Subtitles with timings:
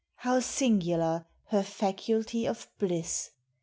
[0.15, 3.29] How singular, her faculty of bliss